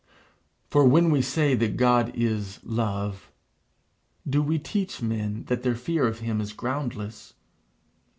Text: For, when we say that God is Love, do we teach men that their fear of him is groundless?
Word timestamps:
For, 0.71 0.83
when 0.83 1.11
we 1.11 1.21
say 1.21 1.53
that 1.53 1.77
God 1.77 2.11
is 2.15 2.57
Love, 2.63 3.29
do 4.27 4.41
we 4.41 4.57
teach 4.57 4.99
men 4.99 5.43
that 5.43 5.61
their 5.61 5.75
fear 5.75 6.07
of 6.07 6.21
him 6.21 6.41
is 6.41 6.53
groundless? 6.53 7.35